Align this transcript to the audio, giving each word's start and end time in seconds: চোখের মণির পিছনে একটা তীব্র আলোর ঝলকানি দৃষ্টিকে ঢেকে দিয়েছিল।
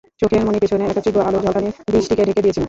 চোখের 0.21 0.41
মণির 0.45 0.61
পিছনে 0.61 0.83
একটা 0.85 1.01
তীব্র 1.05 1.19
আলোর 1.27 1.41
ঝলকানি 1.45 1.69
দৃষ্টিকে 1.87 2.23
ঢেকে 2.27 2.41
দিয়েছিল। 2.41 2.59